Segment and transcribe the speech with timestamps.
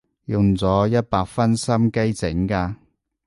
[0.25, 2.73] 用咗一百分心機整㗎